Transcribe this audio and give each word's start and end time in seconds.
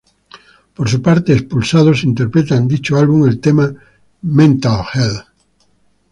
Por 0.75 0.89
su 0.89 0.99
parte 0.99 1.31
Expulsados 1.31 2.03
interpreta 2.05 2.55
en 2.57 2.67
dicho 2.67 2.97
álbum 2.97 3.27
el 3.27 3.39
tema 3.39 3.71
""Mental 4.23 4.83
Hell"". 4.95 5.21